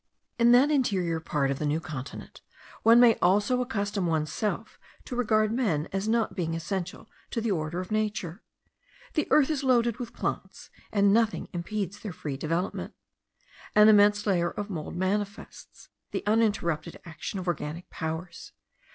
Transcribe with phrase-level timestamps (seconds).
[0.39, 2.41] In that interior part of the New Continent
[2.81, 7.79] one may almost accustom oneself to regard men as not being essential to the order
[7.79, 8.41] of nature.
[9.13, 12.95] The earth is loaded with plants, and nothing impedes their free development.
[13.75, 18.53] An immense layer of mould manifests the uninterrupted action of organic powers.